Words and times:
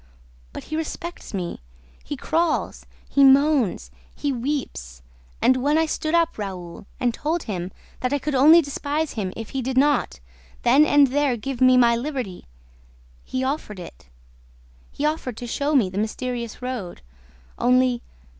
But 0.51 0.63
he 0.63 0.75
respects 0.75 1.31
me: 1.31 1.59
he 2.03 2.17
crawls, 2.17 2.87
he 3.07 3.23
moans, 3.23 3.91
he 4.15 4.33
weeps!... 4.33 5.03
And, 5.43 5.57
when 5.57 5.77
I 5.77 5.85
stood 5.85 6.15
up, 6.15 6.39
Raoul, 6.39 6.87
and 6.99 7.13
told 7.13 7.43
him 7.43 7.71
that 7.99 8.11
I 8.11 8.17
could 8.17 8.33
only 8.33 8.63
despise 8.63 9.11
him 9.13 9.31
if 9.35 9.49
he 9.51 9.61
did 9.61 9.77
not, 9.77 10.19
then 10.63 10.85
and 10.87 11.05
there, 11.09 11.37
give 11.37 11.61
me 11.61 11.77
my 11.77 11.95
liberty... 11.95 12.47
he 13.23 13.43
offered 13.43 13.79
it... 13.79 14.07
he 14.91 15.05
offered 15.05 15.37
to 15.37 15.45
show 15.45 15.75
me 15.75 15.87
the 15.87 15.99
mysterious 15.99 16.63
road... 16.63 17.03
Only 17.59 18.01